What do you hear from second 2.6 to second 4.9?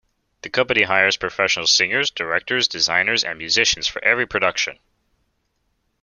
designers and musicians for every production.